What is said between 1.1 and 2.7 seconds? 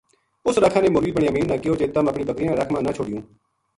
بنیامین نا کہیو جے تم اپنی بکریاں نا